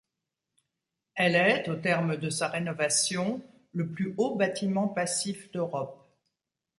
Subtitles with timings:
[1.13, 3.39] Elle est, au terme de sa rénovation,
[3.71, 6.09] le plus haut bâtiment passif d'Europe.